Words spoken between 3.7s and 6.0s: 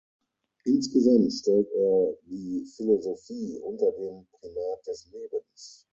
den Primat des Lebens.